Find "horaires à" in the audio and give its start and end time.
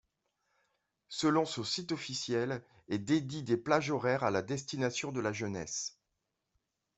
3.91-4.41